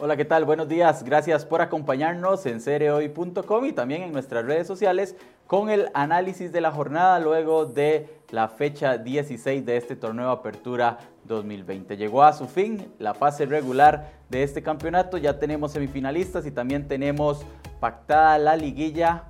[0.00, 0.44] Hola, ¿qué tal?
[0.44, 1.02] Buenos días.
[1.02, 5.16] Gracias por acompañarnos en cereoy.com y también en nuestras redes sociales
[5.48, 10.98] con el análisis de la jornada luego de la fecha 16 de este torneo Apertura
[11.24, 11.96] 2020.
[11.96, 16.86] Llegó a su fin la fase regular de este campeonato, ya tenemos semifinalistas y también
[16.86, 17.44] tenemos
[17.80, 19.24] pactada la liguilla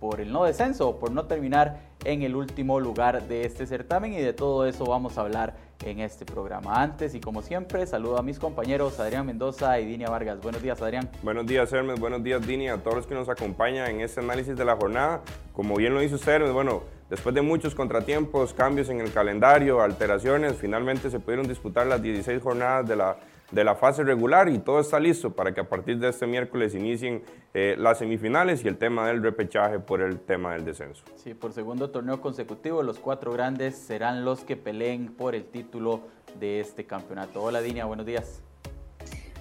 [0.00, 4.20] por el no descenso por no terminar en el último lugar de este certamen y
[4.20, 6.82] de todo eso vamos a hablar en este programa.
[6.82, 10.40] Antes y como siempre, saludo a mis compañeros Adrián Mendoza y Dinia Vargas.
[10.40, 11.08] Buenos días, Adrián.
[11.22, 12.00] Buenos días, Hermes.
[12.00, 15.22] Buenos días, Dinia, a todos los que nos acompañan en este análisis de la jornada.
[15.52, 20.56] Como bien lo hizo usted, bueno, después de muchos contratiempos, cambios en el calendario, alteraciones,
[20.56, 23.16] finalmente se pudieron disputar las 16 jornadas de la
[23.50, 26.74] de la fase regular y todo está listo para que a partir de este miércoles
[26.74, 27.22] inicien
[27.54, 31.04] eh, las semifinales y el tema del repechaje por el tema del descenso.
[31.16, 36.02] Sí, por segundo torneo consecutivo, los cuatro grandes serán los que peleen por el título
[36.38, 37.42] de este campeonato.
[37.42, 38.42] Hola Dinia, buenos días.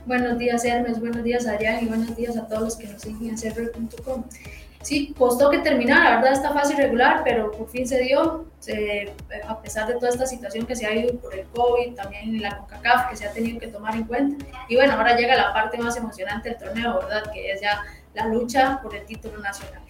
[0.07, 3.31] Buenos días Hermes, buenos días Adrián y buenos días a todos los que nos siguen
[3.31, 4.23] en cerro.com
[4.81, 6.31] sí, costó que terminara, ¿verdad?
[6.31, 8.45] Esta fase irregular, pero por fin se dio,
[9.49, 12.57] a pesar de toda esta situación que se ha ido por el COVID, también la
[12.57, 14.45] CONCACAF que se ha tenido que tomar en cuenta.
[14.69, 17.29] Y bueno, ahora llega la parte más emocionante del torneo, ¿verdad?
[17.33, 17.83] Que es ya
[18.13, 19.81] la lucha por el título nacional.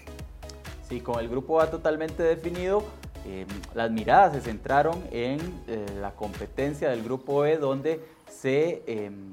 [0.89, 2.83] Sí, con el grupo A totalmente definido,
[3.27, 9.31] eh, las miradas se centraron en eh, la competencia del grupo E, donde se, em,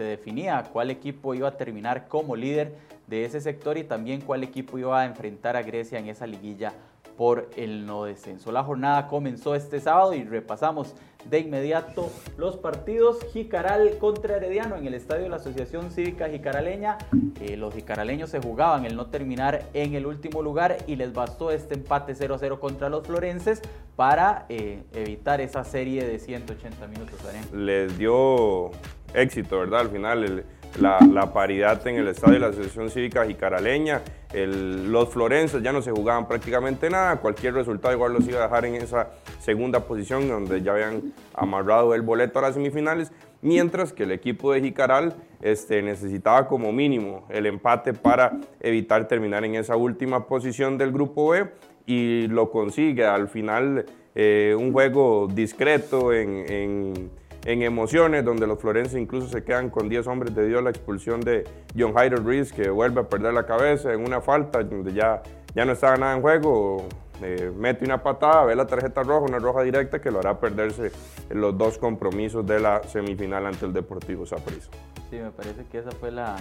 [0.00, 2.74] se definía cuál equipo iba a terminar como líder
[3.06, 6.72] de ese sector y también cuál equipo iba a enfrentar a Grecia en esa liguilla
[7.18, 8.50] por el no descenso.
[8.50, 10.94] La jornada comenzó este sábado y repasamos
[11.28, 13.18] de inmediato los partidos.
[13.34, 16.96] Jicaral contra Herediano en el estadio de la Asociación Cívica Jicaraleña.
[17.42, 21.50] Eh, los jicaraleños se jugaban el no terminar en el último lugar y les bastó
[21.50, 23.60] este empate 0-0 contra los florenses
[23.96, 27.18] para eh, evitar esa serie de 180 minutos.
[27.52, 28.70] Les dio
[29.14, 29.80] éxito, ¿verdad?
[29.80, 30.44] Al final
[30.78, 34.02] la, paridad en el estadio de la Asociación Cívica Jicaraleña.
[34.32, 38.64] los florenses ya no se jugaban prácticamente nada, cualquier resultado igual los iba a dejar
[38.64, 39.10] en esa
[39.40, 43.12] segunda posición donde ya habían amarrado el boleto a las semifinales,
[43.42, 49.44] mientras que el equipo de Jicaral este, necesitaba como mínimo el empate para evitar terminar
[49.44, 51.50] en esa última posición del grupo B
[51.86, 57.10] y lo consigue al final eh, un juego discreto en
[57.44, 61.44] emociones, donde los florenses incluso se quedan con 10 hombres debido a la expulsión de
[61.76, 65.22] John Jairo Reese, que vuelve a perder la cabeza en una falta, donde ya,
[65.54, 66.86] ya no estaba nada en juego.
[67.22, 70.90] Eh, mete una patada, ve la tarjeta roja, una roja directa que lo hará perderse
[71.28, 74.70] en los dos compromisos de la semifinal ante el Deportivo Saprissa.
[75.10, 76.36] Sí, me parece que esa fue la,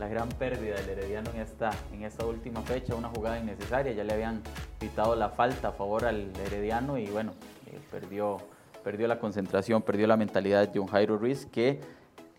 [0.00, 4.02] la gran pérdida del Herediano en esta, en esta última fecha, una jugada innecesaria, ya
[4.02, 4.42] le habían
[4.80, 7.32] quitado la falta a favor al Herediano y bueno,
[7.66, 8.38] eh, perdió
[8.82, 11.80] perdió la concentración, perdió la mentalidad de John Jairo Ruiz, que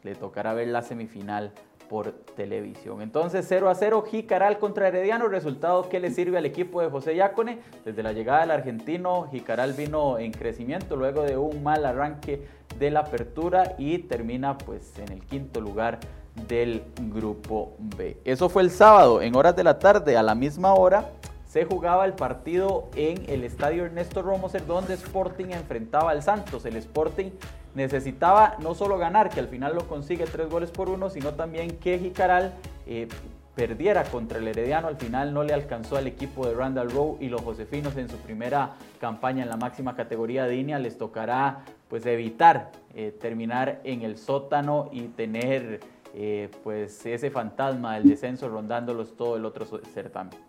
[0.04, 1.52] le tocará ver la semifinal
[1.92, 3.02] por televisión.
[3.02, 7.18] Entonces 0 a 0, Jicaral contra Herediano, resultado que le sirve al equipo de José
[7.18, 7.60] Yacone.
[7.84, 12.48] Desde la llegada del argentino, Jicaral vino en crecimiento luego de un mal arranque
[12.80, 16.00] de la apertura y termina pues en el quinto lugar
[16.48, 16.82] del
[17.14, 18.18] grupo B.
[18.24, 21.12] Eso fue el sábado, en horas de la tarde, a la misma hora,
[21.52, 26.64] se jugaba el partido en el estadio Ernesto Romoser, donde Sporting enfrentaba al Santos.
[26.64, 27.32] El Sporting
[27.76, 31.72] necesitaba no solo ganar, que al final lo consigue tres goles por uno, sino también
[31.72, 32.54] que Jicaral
[32.88, 33.10] eh,
[33.54, 34.88] perdiera contra el Herediano.
[34.88, 38.16] Al final no le alcanzó al equipo de Randall Rowe y los Josefinos en su
[38.16, 44.04] primera campaña en la máxima categoría de INEA les tocará pues evitar eh, terminar en
[44.04, 45.82] el sótano y tener
[46.14, 50.40] eh, pues ese fantasma del descenso rondándolos todo el otro certamen.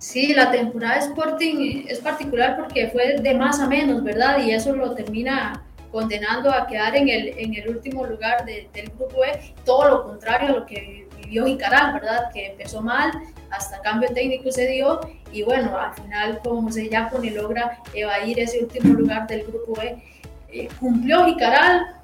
[0.00, 4.42] Sí, la temporada de Sporting es particular porque fue de más a menos, ¿verdad?
[4.42, 5.62] Y eso lo termina
[5.92, 10.48] condenando a quedar en el, en el último lugar del grupo E, todo lo contrario
[10.48, 12.30] a lo que vivió Jicaral, ¿verdad?
[12.32, 13.12] Que empezó mal,
[13.50, 15.00] hasta cambio técnico se dio
[15.32, 20.02] y bueno, al final como José Yacone logra evadir ese último lugar del grupo E.
[20.48, 21.94] Eh, cumplió Jicaral,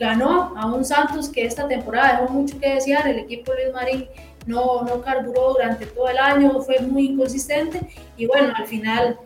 [0.00, 4.08] ganó a un Santos que esta temporada dejó mucho que desear, el equipo Luis Marín
[4.46, 7.80] no, no carburó durante todo el año, fue muy inconsistente
[8.16, 9.18] y bueno, al final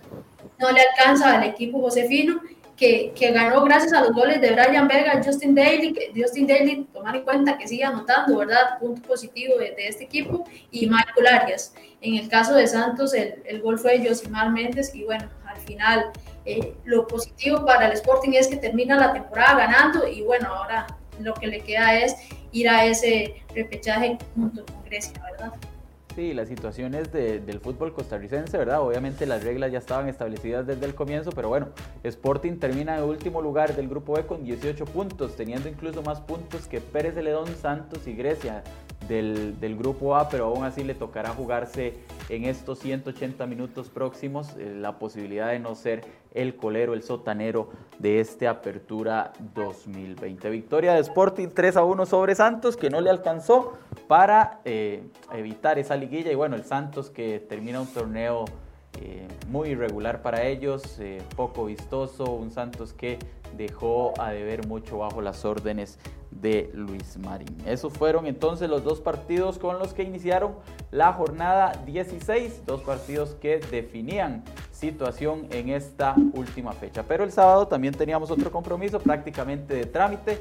[0.58, 2.40] no le alcanza al equipo Josefino,
[2.78, 6.86] que, que ganó gracias a los goles de Brian Vega, Justin Daly, que Justin Daly,
[6.92, 8.78] tomar en cuenta que sigue anotando, ¿verdad?
[8.78, 11.74] Punto positivo de, este equipo, y Michael Arias.
[12.00, 15.56] En el caso de Santos, el, el gol fue de Josimar Méndez, y bueno, al
[15.58, 16.12] final
[16.44, 20.86] eh, lo positivo para el Sporting es que termina la temporada ganando, y bueno, ahora
[21.20, 22.14] lo que le queda es
[22.60, 25.52] ir a ese repechaje junto con Grecia, ¿verdad?
[26.14, 28.80] Sí, las situaciones del fútbol costarricense, ¿verdad?
[28.80, 31.68] Obviamente las reglas ya estaban establecidas desde el comienzo, pero bueno,
[32.02, 36.66] Sporting termina en último lugar del grupo B con 18 puntos, teniendo incluso más puntos
[36.66, 38.64] que Pérez Celedón, Santos y Grecia
[39.06, 41.94] del, grupo A, pero aún así le tocará jugarse
[42.28, 46.02] en estos 180 minutos próximos eh, la posibilidad de no ser
[46.34, 50.50] el colero, el sotanero de este Apertura 2020.
[50.50, 53.78] Victoria de Sporting 3 a 1 sobre Santos, que no le alcanzó
[54.08, 55.02] para eh,
[55.32, 56.30] evitar esa liguilla.
[56.30, 58.44] Y bueno, el Santos que termina un torneo
[59.00, 61.00] eh, muy irregular para ellos,
[61.34, 63.18] poco vistoso, un Santos que
[63.56, 65.98] dejó a deber mucho bajo las órdenes
[66.40, 67.56] de Luis Marín.
[67.66, 70.54] Esos fueron entonces los dos partidos con los que iniciaron
[70.90, 77.02] la jornada 16, dos partidos que definían situación en esta última fecha.
[77.02, 80.38] Pero el sábado también teníamos otro compromiso prácticamente de trámite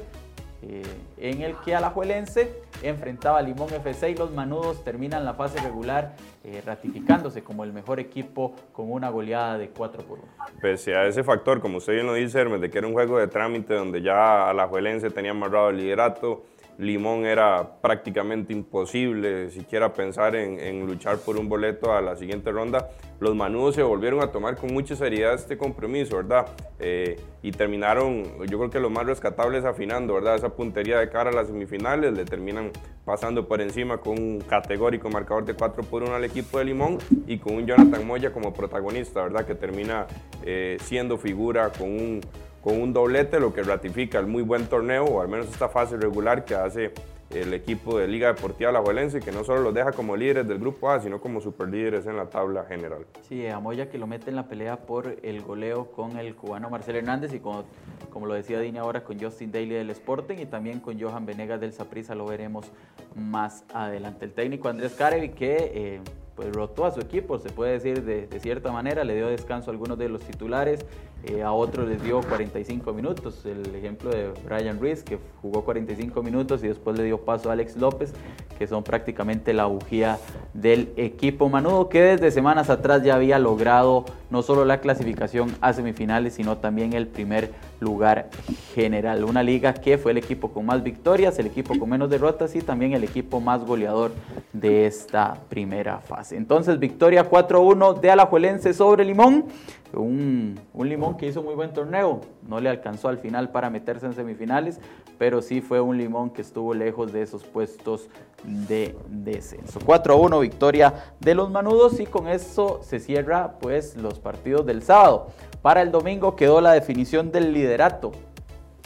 [0.62, 0.82] eh,
[1.18, 6.16] en el que Alajuelense enfrentaba a Limón FC y los Manudos terminan la fase regular
[6.44, 10.28] eh, ratificándose como el mejor equipo con una goleada de 4 por 1.
[10.60, 13.18] Pese a ese factor, como usted bien lo dice, Hermes, de que era un juego
[13.18, 16.44] de trámite donde ya Alajuelense tenía amarrado el liderato,
[16.78, 22.90] Limón era prácticamente imposible siquiera pensar en, luchar por un boleto a la siguiente ronda.
[23.18, 26.46] Los manudos se volvieron a tomar con mucha seriedad este compromiso, ¿verdad?
[26.78, 30.36] Eh, y terminaron, yo creo que lo más rescatable es afinando, ¿verdad?
[30.36, 32.70] Esa puntería de cara a las semifinales, le terminan
[33.04, 36.98] pasando por encima con un categórico marcador de 4 por 1 al equipo de Limón
[37.26, 39.44] y con un Jonathan Moya como protagonista, ¿verdad?
[39.44, 40.06] Que termina
[40.44, 42.20] eh, siendo figura con un
[42.62, 45.96] con un doblete, lo que ratifica el muy buen torneo, o al menos esta fase
[45.96, 46.92] regular que hace
[47.30, 50.58] el equipo de Liga Deportiva La Juelense, que no solo los deja como líderes del
[50.58, 53.04] grupo A, sino como superlíderes en la tabla general.
[53.28, 56.96] Sí, Amoya que lo mete en la pelea por el goleo con el cubano Marcel
[56.96, 57.64] Hernández y con,
[58.10, 61.60] como lo decía Dini ahora con Justin Daly del Sporting y también con Johan Venegas
[61.60, 62.66] del Saprissa, lo veremos
[63.14, 64.24] más adelante.
[64.24, 65.72] El técnico Andrés Carevi que...
[65.74, 66.00] Eh,
[66.34, 69.70] pues rotó a su equipo, se puede decir de, de, cierta manera, le dio descanso
[69.70, 70.86] a algunos de los titulares,
[71.24, 73.44] eh, a otros les dio 45 minutos.
[73.44, 77.54] El ejemplo de Brian Reese, que jugó 45 minutos y después le dio paso a
[77.54, 78.12] Alex López,
[78.56, 80.18] que son prácticamente la bujía
[80.54, 85.72] del equipo Manudo, que desde semanas atrás ya había logrado no solo la clasificación a
[85.72, 87.50] semifinales, sino también el primer
[87.80, 88.30] lugar
[88.74, 89.24] general.
[89.24, 92.60] Una liga que fue el equipo con más victorias, el equipo con menos derrotas y
[92.60, 94.12] también el equipo más goleador
[94.52, 96.36] de esta primera fase.
[96.36, 99.46] Entonces, victoria 4-1 de Alajuelense sobre Limón
[99.94, 104.14] un, Limón que hizo muy buen torneo, no le alcanzó al final para meterse en
[104.14, 104.80] semifinales,
[105.18, 108.08] pero sí fue un Limón que estuvo lejos de esos puestos
[108.44, 109.80] de descenso.
[109.80, 115.28] 4-1 victoria de los Manudos y con eso se cierra pues los partidos del sábado.
[115.62, 118.12] Para el domingo quedó la definición del liderato.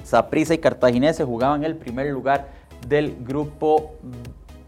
[0.04, 2.48] Saprissa y Cartaginés jugaban el primer lugar
[2.88, 3.92] del grupo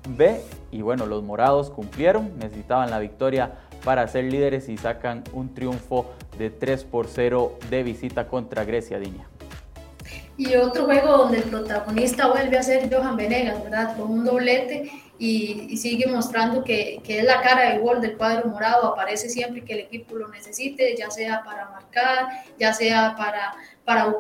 [0.09, 0.41] B
[0.71, 3.53] y bueno, los morados cumplieron, necesitaban la victoria
[3.85, 8.99] para ser líderes y sacan un triunfo de 3 por 0 de visita contra Grecia
[8.99, 9.29] Diña.
[10.37, 13.97] Y otro juego donde el protagonista vuelve a ser Johan Venegas, ¿verdad?
[13.97, 18.49] Con un doblete y, sigue mostrando que, que, es la cara de gol del cuadro
[18.49, 22.29] morado, aparece siempre que el equipo lo necesite, ya sea para marcar,
[22.59, 23.55] ya sea para,
[23.85, 24.13] para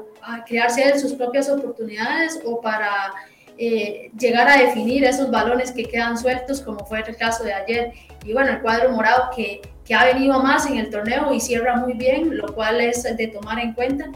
[0.47, 3.13] crearse sus propias oportunidades o para
[3.59, 7.93] eh, llegar a definir esos balones que quedan sueltos, como fue el caso de ayer.
[8.25, 11.77] Y bueno, el cuadro morado que, que ha venido más en el torneo y cierra
[11.77, 14.07] muy bien, lo cual es de tomar en cuenta.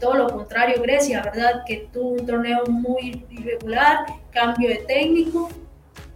[0.00, 1.62] Todo lo contrario, Grecia, ¿verdad?
[1.66, 5.48] Que tuvo un torneo muy irregular, cambio de técnico.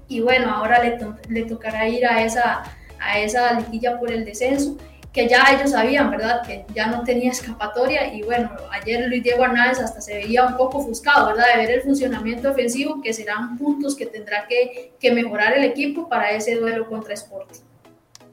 [0.08, 0.98] Y bueno, ahora le,
[1.28, 2.62] le tocará ir a esa,
[3.00, 4.76] a esa liguilla por el descenso
[5.12, 6.42] que ya ellos sabían, ¿verdad?
[6.42, 10.56] Que ya no tenía escapatoria y bueno, ayer Luis Diego Hernández hasta se veía un
[10.56, 11.44] poco ofuscado, ¿verdad?
[11.54, 16.08] De ver el funcionamiento ofensivo, que serán puntos que tendrá que, que mejorar el equipo
[16.08, 17.60] para ese duelo contra Sporting.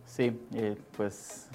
[0.06, 1.48] Sí, eh, pues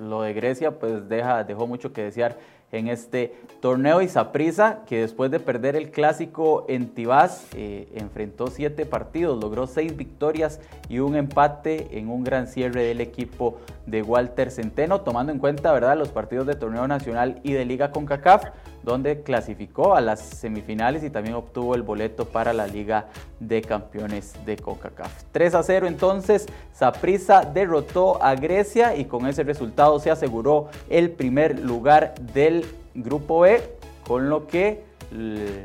[0.00, 2.38] lo de Grecia pues deja, dejó mucho que desear
[2.72, 8.48] en este torneo y Saprissa, que después de perder el clásico en Tibás, eh, enfrentó
[8.48, 14.02] siete partidos, logró seis victorias y un empate en un gran cierre del equipo de
[14.02, 15.98] Walter Centeno, tomando en cuenta ¿verdad?
[15.98, 18.46] los partidos de torneo nacional y de liga con CACAF
[18.82, 23.06] donde clasificó a las semifinales y también obtuvo el boleto para la Liga
[23.40, 25.24] de Campeones de CONCACAF.
[25.32, 31.10] 3 a 0 entonces, Saprissa derrotó a Grecia y con ese resultado se aseguró el
[31.10, 33.62] primer lugar del grupo B,
[34.06, 34.84] con lo que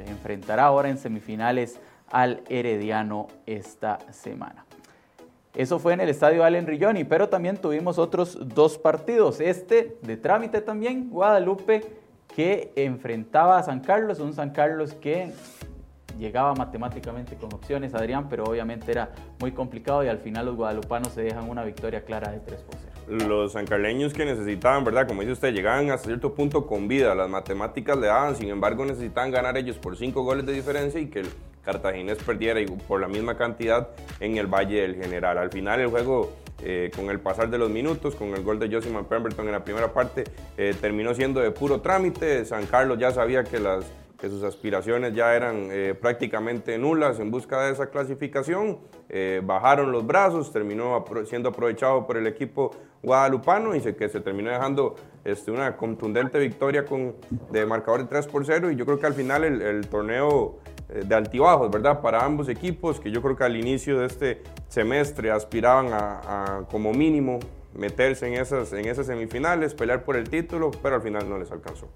[0.07, 1.79] enfrentará ahora en semifinales
[2.11, 4.65] al Herediano esta semana.
[5.57, 9.39] Eso fue en el estadio Allen Rilloni, pero también tuvimos otros dos partidos.
[9.39, 11.81] Este de trámite también, Guadalupe
[12.37, 15.31] que enfrentaba a San Carlos, un San Carlos que
[16.19, 21.13] llegaba matemáticamente con opciones Adrián, pero obviamente era muy complicado y al final los guadalupanos
[21.13, 22.75] se dejan una victoria clara de 3 por
[23.07, 23.27] 0.
[23.27, 25.07] Los sancarleños que necesitaban, ¿verdad?
[25.07, 28.85] Como dice usted, llegaban hasta cierto punto con vida, las matemáticas le daban, sin embargo
[28.85, 31.29] necesitaban ganar ellos por 5 goles de diferencia y que el
[31.63, 33.89] Cartaginés perdiera por la misma cantidad
[34.19, 35.39] en el Valle del General.
[35.39, 38.69] Al final el juego eh, con el pasar de los minutos, con el gol de
[38.69, 40.23] Josiman Pemberton en la primera parte,
[40.57, 42.45] eh, terminó siendo de puro trámite.
[42.45, 43.85] San Carlos ya sabía que, las,
[44.19, 48.79] que sus aspiraciones ya eran eh, prácticamente nulas en busca de esa clasificación.
[49.43, 52.71] bajaron los brazos, terminó siendo aprovechado por el equipo
[53.03, 57.15] guadalupano y se, que se terminó dejando este, una contundente victoria con,
[57.51, 58.71] de marcador de 3 por 0.
[58.71, 62.01] Y yo creo que al final el, torneo de altibajos, ¿verdad?
[62.01, 66.93] Para ambos equipos que yo creo que al inicio de este semestre aspiraban a, como
[66.93, 67.39] mínimo
[67.73, 71.51] meterse en esas, en esas semifinales, pelear por el título, pero al final no les
[71.51, 71.87] alcanzó.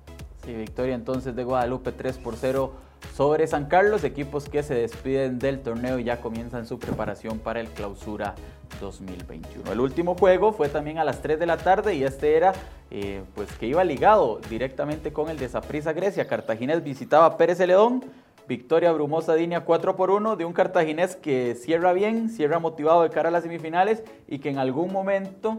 [0.46, 2.74] Sí, victoria entonces de Guadalupe 3 por 0
[3.16, 7.60] sobre San Carlos, equipos que se despiden del torneo y ya comienzan su preparación para
[7.60, 8.36] el clausura
[8.80, 9.72] 2021.
[9.72, 12.54] El último juego fue también a las 3 de la tarde y este era
[12.90, 16.28] eh, pues que iba ligado directamente con el de Saprissa Grecia.
[16.28, 18.04] Cartaginés visitaba Pérez Celedón
[18.52, 23.10] Victoria brumosa Dinia 4 por 1 de un cartaginés que cierra bien, cierra motivado de
[23.10, 25.58] cara a las semifinales y que en algún momento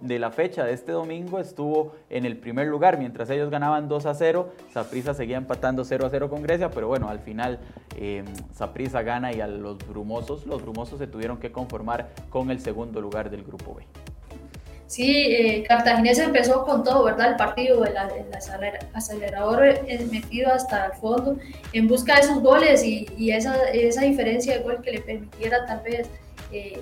[0.00, 4.06] de la fecha de este domingo estuvo en el primer lugar, mientras ellos ganaban 2
[4.06, 7.58] a 0, Saprisa seguía empatando 0 a 0 con Grecia, pero bueno, al final
[7.98, 12.60] eh, Saprisa gana y a los brumosos, los brumosos se tuvieron que conformar con el
[12.60, 13.84] segundo lugar del grupo B.
[14.90, 17.28] Sí, eh, Cartaginés empezó con todo, ¿verdad?
[17.30, 17.94] El partido, el,
[18.92, 21.36] acelerador eh, metido hasta el fondo
[21.72, 25.80] en busca de esos goles y, esa, esa, diferencia de gol que le permitiera tal
[25.82, 26.10] vez
[26.50, 26.80] eh,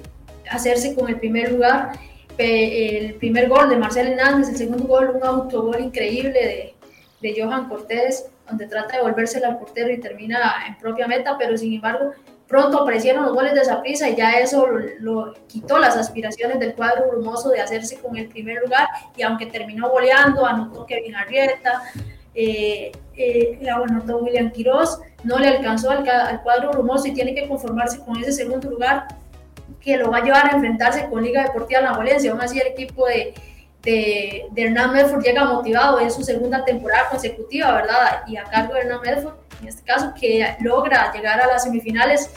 [0.50, 1.98] hacerse con el primer lugar.
[2.38, 6.74] El primer gol de Marcel Hernández, el segundo gol, un autogol increíble de,
[7.20, 11.58] de Johan Cortés, donde trata de volvérsela al portero y termina en propia meta, pero
[11.58, 12.12] sin embargo
[12.48, 14.66] Pronto aparecieron los goles de Zaprisa y ya eso
[15.00, 19.46] lo, quitó las aspiraciones del cuadro brumoso de hacerse con el primer lugar y aunque
[19.46, 21.82] terminó goleando, anotó Kevin Arrieta,
[22.34, 26.04] eh, eh, anotó William Quiroz, no le alcanzó al,
[26.42, 29.08] cuadro brumoso y tiene que conformarse con ese segundo lugar
[29.78, 32.30] que lo va a llevar a enfrentarse con Liga Deportiva La Valencia.
[32.30, 33.34] Aún así el equipo de,
[33.82, 38.22] de, de Hernán Medford llega motivado en su segunda temporada consecutiva, ¿verdad?
[38.26, 42.30] Y a cargo de Hernán Medford en este caso, que logra llegar a las semifinales.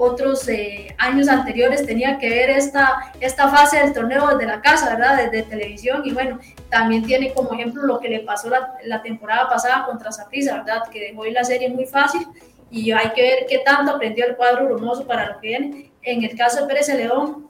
[0.00, 4.90] Otros eh, años anteriores tenía que ver esta, esta fase del torneo desde la casa,
[4.90, 5.16] ¿verdad?
[5.16, 6.02] Desde televisión.
[6.04, 6.38] Y bueno,
[6.70, 10.84] también tiene como ejemplo lo que le pasó la, la temporada pasada contra Saprissa, ¿verdad?
[10.92, 12.28] Que dejó ir la serie muy fácil.
[12.70, 15.92] Y hay que ver qué tanto aprendió el cuadro brumoso para lo que viene.
[16.02, 17.48] En el caso de Pérez León,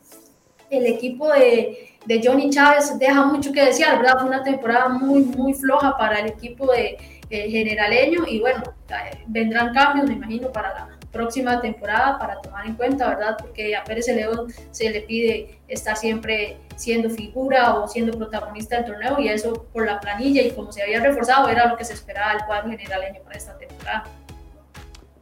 [0.70, 4.20] el equipo de, de Johnny Chávez deja mucho que desear, ¿verdad?
[4.20, 6.96] Fue una temporada muy, muy floja para el equipo de,
[7.30, 12.66] eh, generaleño y bueno, eh, vendrán cambios, me imagino, para la próxima temporada para tomar
[12.66, 13.36] en cuenta, ¿verdad?
[13.38, 18.86] Porque a Pérez León se le pide estar siempre siendo figura o siendo protagonista del
[18.86, 21.94] torneo y eso por la planilla y como se había reforzado era lo que se
[21.94, 24.04] esperaba del cuadro generaleño para esta temporada.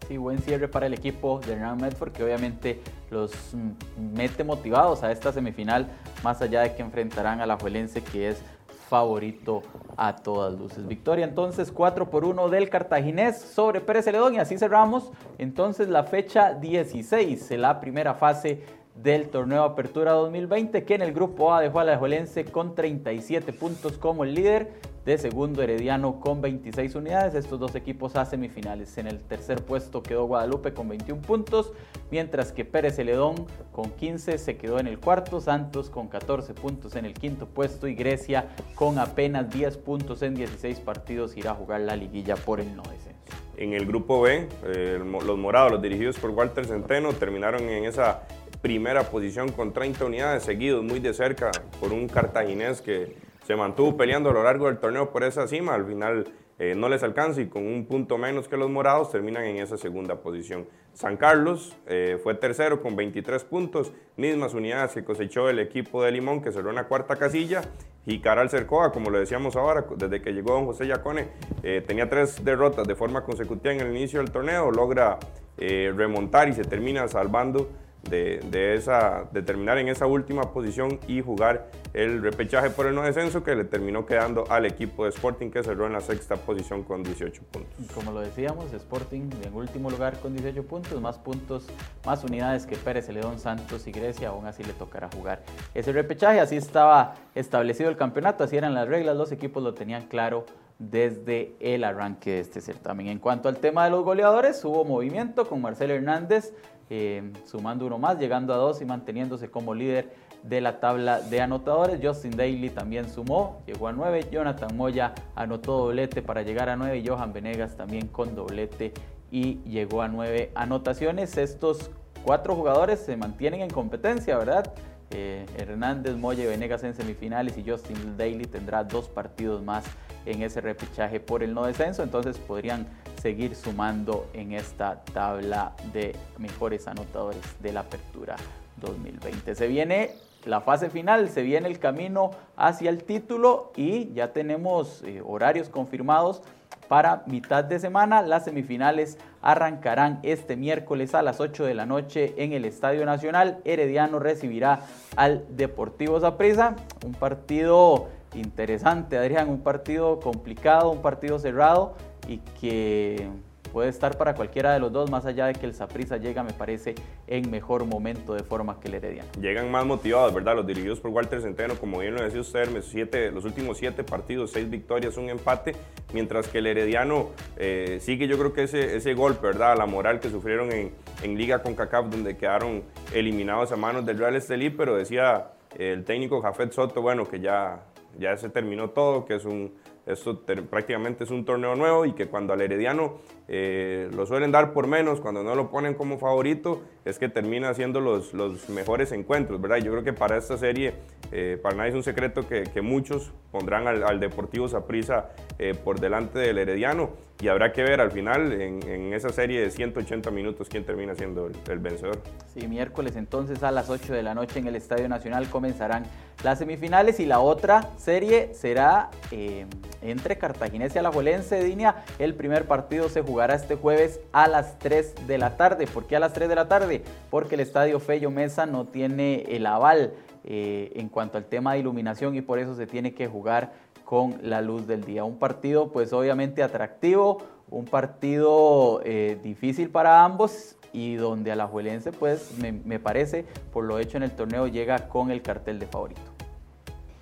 [0.09, 5.03] Sí, buen cierre para el equipo de Hernán Medford que obviamente los mm, mete motivados
[5.03, 5.89] a esta semifinal
[6.23, 8.43] más allá de que enfrentarán a la Juelense que es
[8.89, 9.63] favorito
[9.97, 10.87] a todas luces.
[10.87, 16.05] Victoria entonces 4 por 1 del Cartaginés sobre Pérez Celedón y así cerramos entonces la
[16.05, 18.63] fecha 16, la primera fase
[19.03, 23.53] del torneo Apertura 2020 que en el grupo A dejó a la Juelense con 37
[23.53, 24.73] puntos como el líder
[25.07, 27.35] de segundo Herediano con 26 unidades.
[27.35, 28.99] Estos dos equipos a semifinales.
[28.99, 31.73] En el tercer puesto quedó Guadalupe con 21 puntos,
[32.11, 36.97] mientras que Pérez Celedón con 15 se quedó en el cuarto, Santos con 14 puntos
[36.97, 41.55] en el quinto puesto y Grecia con apenas 10 puntos en 16 partidos irá a
[41.55, 43.17] jugar la liguilla por el no descenso.
[43.57, 48.23] En el grupo B, eh, los morados, los dirigidos por Walter Centeno, terminaron en esa
[48.67, 53.15] primera posición con 30 unidades, seguidos muy de cerca por un cartaginés que
[53.47, 56.25] se mantuvo peleando a lo largo del torneo por esa cima, al final
[56.59, 59.77] eh, no les alcanza y con un punto menos que los morados terminan en esa
[59.77, 60.67] segunda posición.
[60.95, 66.11] San Carlos eh, fue tercero con 23 puntos, mismas unidades que cosechó el equipo de
[66.11, 67.63] Limón que cerró en la cuarta casilla
[68.05, 71.29] y Caral Cercoa, como lo decíamos ahora, desde que llegó don José Yacone,
[71.63, 75.21] eh, tenía tres derrotas de forma consecutiva en el inicio del torneo, logra
[75.57, 77.71] remontar y se termina salvando
[78.11, 83.03] de, esa, de terminar en esa última posición y jugar el repechaje por el no
[83.03, 86.83] descenso que le terminó quedando al equipo de Sporting que cerró en la sexta posición
[86.83, 87.73] con 18 puntos.
[87.95, 91.67] Como lo decíamos, Sporting en último lugar con 18 puntos, más puntos,
[92.05, 95.43] más unidades que Pérez, Celedón, Santos y Grecia, aún así le tocará jugar
[95.75, 100.07] ese repechaje, así estaba establecido el campeonato, así eran las reglas, los equipos lo tenían
[100.07, 100.47] claro
[100.79, 103.07] desde el arranque de este certamen.
[103.07, 106.53] En cuanto al tema de los goleadores, hubo movimiento con Marcelo Hernández
[106.91, 111.41] eh, sumando uno más, llegando a dos y manteniéndose como líder de la tabla de
[111.41, 112.01] anotadores.
[112.03, 114.27] Justin Daly también sumó, llegó a nueve.
[114.31, 117.03] Jonathan Moya anotó doblete para llegar a nueve.
[117.05, 118.93] Johan Venegas también con doblete
[119.31, 121.37] y llegó a nueve anotaciones.
[121.37, 121.91] Estos
[122.25, 124.73] cuatro jugadores se mantienen en competencia, ¿verdad?
[125.11, 129.85] Eh, Hernández, Moya y Venegas en semifinales y Justin Daly tendrá dos partidos más
[130.25, 132.89] en ese repechaje por el no descenso, entonces podrían
[133.27, 138.37] seguir sumando en esta tabla de mejores anotadores de la apertura
[138.77, 139.57] 2020.
[139.57, 140.13] Se viene
[140.45, 145.69] la fase final, se viene el camino hacia el título y ya tenemos eh, horarios
[145.69, 146.41] confirmados
[146.87, 148.23] para mitad de semana.
[148.23, 153.59] Las semifinales arrancarán este miércoles a las 8 de la noche en el Estadio Nacional.
[153.65, 154.83] Herediano recibirá
[155.17, 158.07] al Deportivo Zaprisa, un partido
[158.37, 161.97] interesante, Adrián, un partido complicado, un partido cerrado
[162.29, 163.29] y que
[163.77, 166.53] puede estar para cualquiera de los dos, más allá de que el Saprissa llega, me
[166.53, 166.95] parece,
[167.27, 169.29] en mejor momento de forma que el Herediano.
[169.41, 170.57] Llegan más motivados, ¿verdad?
[170.57, 174.53] Los dirigidos por Walter Centeno, como bien lo decía usted, siete, los últimos siete partidos,
[174.53, 175.73] seis victorias, un empate,
[176.15, 179.77] mientras que el Herediano eh, sigue, yo creo que ese, ese golpe, ¿verdad?
[179.77, 180.93] La moral que sufrieron en,
[181.23, 186.05] en Liga con CACAF, donde quedaron eliminados a manos del Real Estelí, pero decía el
[186.05, 187.83] técnico Jafet Soto, bueno, que ya
[188.19, 189.73] ya se terminó todo, que es un,
[190.07, 194.73] esto prácticamente es un torneo nuevo y que cuando al Herediano eh, lo suelen dar
[194.73, 199.13] por menos, cuando no lo ponen como favorito, es que termina siendo los, los mejores
[199.13, 199.77] encuentros, ¿verdad?
[199.79, 200.95] Yo creo que para esta serie,
[201.31, 206.01] eh, para nadie es un secreto que, que muchos pondrán al, Deportivo Saprissa eh, por
[206.01, 207.11] delante del Herediano
[207.41, 211.15] y habrá que ver al final en, en esa serie de 180 minutos quién termina
[211.15, 212.19] siendo el, vencedor.
[212.55, 216.05] Sí, miércoles entonces a las 8 de la noche en el Estadio Nacional comenzarán
[216.43, 219.67] las semifinales y la otra serie será eh,
[220.03, 222.05] entre Cartaginés y Alajuelense, Dinia.
[222.19, 225.87] El primer partido se jugará este jueves a las 3 de la tarde.
[225.87, 227.03] ¿Por qué a las 3 de la tarde?
[227.31, 231.81] Porque el Estadio Fello Mesa no tiene el aval eh, en cuanto al tema de
[231.81, 233.73] iluminación y por eso se tiene que jugar
[234.05, 235.25] con la luz del día.
[235.25, 242.53] Un partido pues obviamente atractivo, un partido eh, difícil para ambos y donde Alajuelense pues
[242.59, 246.23] me, me parece por lo hecho en el torneo llega con el cartel de favorito.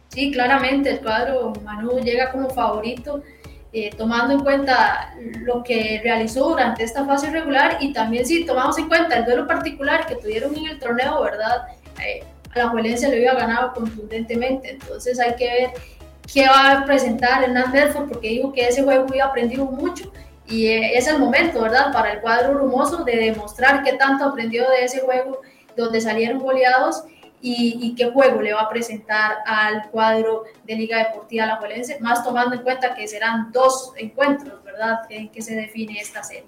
[0.09, 3.20] Sí, claramente el cuadro Manu llega como favorito.
[3.77, 8.79] Eh, tomando en cuenta lo que realizó durante esta fase regular y también si tomamos
[8.79, 11.67] en cuenta el duelo particular que tuvieron en el torneo, ¿verdad?
[12.01, 12.23] Eh,
[12.55, 15.71] a la Juelense lo iba ganado contundentemente, entonces hay que ver
[16.33, 20.13] qué va a presentar Hernán Bedford porque dijo que ese juego había aprendido mucho
[20.47, 21.93] y eh, es el momento, ¿verdad?
[21.93, 25.41] Para el cuadro rumoso de demostrar qué tanto aprendió de ese juego
[25.77, 27.03] donde salieron goleados
[27.46, 32.24] y, qué juego le va a presentar al cuadro de Liga Deportiva La Alajuelense, más
[32.24, 36.46] tomando en cuenta que serán dos encuentros, ¿verdad?, en que se define esta serie.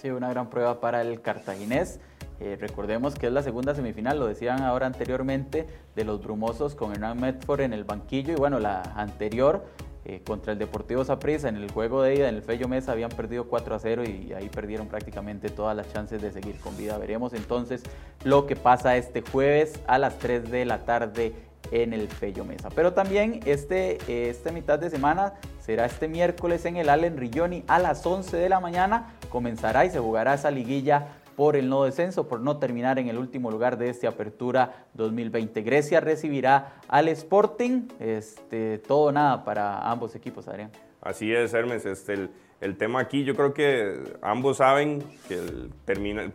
[0.00, 1.98] Sí, una gran prueba para el cartaginés.
[2.38, 6.92] Eh, recordemos que es la segunda semifinal, lo decían ahora anteriormente, de los brumosos con
[6.92, 9.64] Hernán Medford en el banquillo y bueno, la anterior
[10.08, 13.10] eh, contra el Deportivo Saprissa en el juego de ida en el Fello Mesa habían
[13.10, 16.96] perdido 4 a 0 y ahí perdieron prácticamente todas las chances de seguir con vida.
[16.96, 17.82] Veremos entonces
[18.24, 21.34] lo que pasa este jueves a las 3 de la tarde
[21.72, 22.70] en el Fello Mesa.
[22.74, 23.98] Pero también este,
[24.30, 28.48] este mitad de semana será este miércoles en el Allen Rigioni a las 11 de
[28.48, 29.12] la mañana.
[29.28, 33.16] Comenzará y se jugará esa liguilla por el no descenso, por no terminar en el
[33.16, 35.62] último lugar de esta apertura 2020.
[35.62, 40.72] Grecia recibirá al Sporting, este, todo nada para ambos equipos, Adrián.
[41.00, 42.28] Así es, Hermes, este,
[42.60, 45.70] el, tema aquí yo creo que ambos saben que el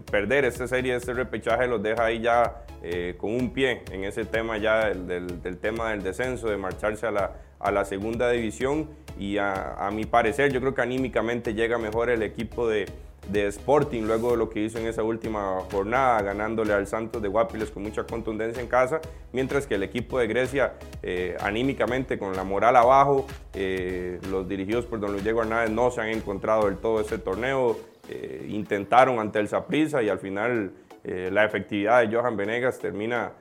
[0.10, 4.24] perder esta serie, este repechaje los deja ahí ya eh, con un pie en ese
[4.24, 8.88] tema ya del, tema del descenso, de marcharse a la, a la segunda división
[9.20, 12.86] y a mi parecer yo creo que anímicamente llega mejor el equipo de
[13.28, 17.28] de Sporting luego de lo que hizo en esa última jornada, ganándole al Santos de
[17.28, 19.00] Guapiles con mucha contundencia en casa,
[19.32, 24.86] mientras que el equipo de Grecia, eh, anímicamente, con la moral abajo, eh, los dirigidos
[24.86, 27.78] por don Luis Diego Hernández no se han encontrado del todo este torneo,
[28.10, 30.74] eh, intentaron ante el Saprissa y al final
[31.06, 33.34] la efectividad de Johan Venegas termina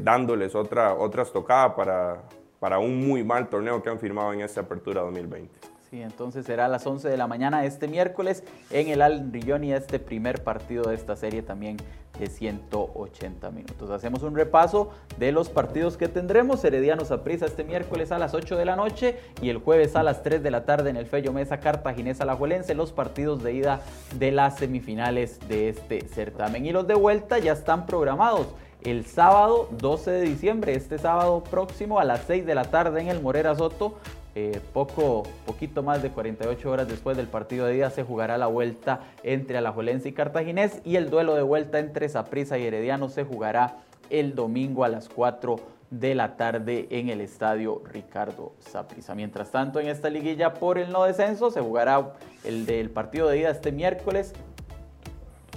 [0.00, 2.22] dándoles otra, otra estocada para,
[2.60, 5.50] para un muy mal torneo que han firmado en esta apertura 2020.
[5.90, 9.72] Sí, entonces será a las 11 de la mañana este miércoles en el Al y
[9.72, 11.78] este primer partido de esta serie también
[12.16, 13.90] de 180 minutos.
[13.90, 16.64] Hacemos un repaso de los partidos que tendremos.
[16.64, 20.04] Heredianos a prisa este miércoles a las 8 de la noche y el jueves a
[20.04, 23.80] las 3 de la tarde en el Fello Mesa Cartaginés Alajuelense los partidos de ida
[24.16, 26.66] de las semifinales de este certamen.
[26.66, 28.46] Y los de vuelta ya están programados
[28.82, 33.08] el sábado 12 de diciembre, este sábado próximo a las 6 de la tarde en
[33.08, 33.96] el Morera Soto,
[34.36, 38.46] eh, poco, poquito más de 48 horas después del partido de día se jugará la
[38.46, 43.24] vuelta entre Alajuelense y Cartaginés y el duelo de vuelta entre Saprissa y Herediano se
[43.24, 45.56] jugará el domingo a las 4
[45.90, 49.16] de la tarde en el estadio Ricardo Saprissa.
[49.16, 52.12] Mientras tanto, en esta liguilla por el no descenso se jugará
[52.44, 54.32] el del partido de ida este miércoles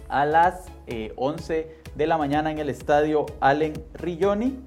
[0.10, 0.66] a las
[1.16, 4.60] 11 eh, de la mañana en el estadio Allen Rilloni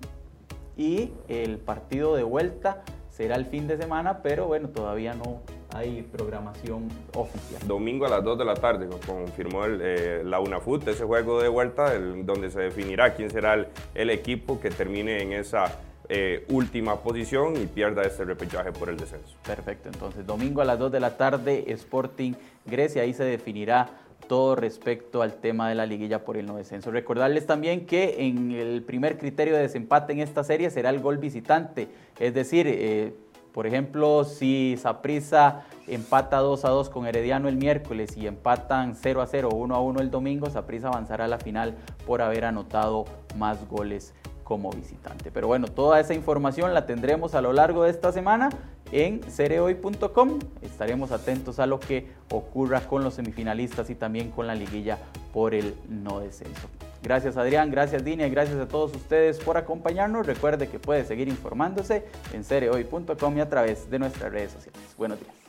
[0.76, 2.84] y el partido de vuelta
[3.16, 5.40] será el fin de semana, pero bueno, todavía no
[5.72, 7.66] hay programación oficial.
[7.66, 11.48] Domingo a las 2 de la tarde, confirmó el, eh, la UNAFUT, ese juego de
[11.48, 15.78] vuelta, donde se definirá quién será el, equipo que termine en esa
[16.10, 19.34] eh, última posición y pierda este repechaje por el descenso.
[19.46, 22.34] Perfecto, entonces domingo a las 2 de la tarde, Sporting
[22.66, 23.88] Grecia, ahí se definirá
[24.26, 26.90] todo respecto al tema de la liguilla por el no descenso.
[26.90, 31.18] Recordarles también que en el primer criterio de desempate en esta serie será el gol
[31.18, 33.14] visitante, es decir, eh,
[33.56, 39.22] por ejemplo, si Saprissa empata 2 a 2 con Herediano el miércoles y empatan 0
[39.22, 41.74] a 0 1 a 1 el domingo, Saprissa avanzará a la final
[42.06, 43.06] por haber anotado
[43.38, 44.12] más goles
[44.44, 45.30] como visitante.
[45.30, 48.50] Pero bueno, toda esa información la tendremos a lo largo de esta semana
[48.92, 50.38] en cereoy.com.
[50.62, 54.98] Estaremos atentos a lo que ocurra con los semifinalistas y también con la liguilla
[55.32, 56.68] por el no descenso.
[57.02, 60.26] Gracias Adrián, gracias Dina y gracias a todos ustedes por acompañarnos.
[60.26, 64.80] Recuerde que puede seguir informándose en cereoy.com y a través de nuestras redes sociales.
[64.96, 65.45] Buenos días.